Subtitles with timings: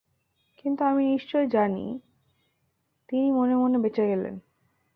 [0.59, 1.85] কিন্তু, আমি নিশ্চয় জানি,
[3.09, 4.35] তিনি মনে মনে বেঁচে গেলেন।